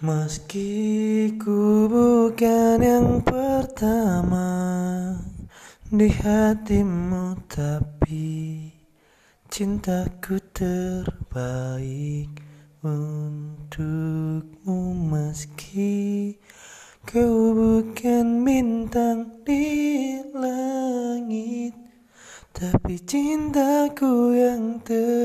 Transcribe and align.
Meski 0.00 1.28
ku 1.36 1.84
bukan 1.84 2.80
yang 2.80 3.20
pertama 3.20 4.48
di 5.92 6.08
hatimu 6.08 7.36
Tapi 7.44 8.64
cintaku 9.52 10.40
terbaik 10.56 12.32
untukmu. 12.80 14.80
Meski 15.04 16.32
kau 17.04 17.52
bukan 17.52 18.40
bintang 18.40 19.44
di 19.44 20.16
langit 20.32 21.76
Tapi 22.56 22.96
cintaku 23.04 24.32
yang 24.32 24.80
terbaik 24.80 25.19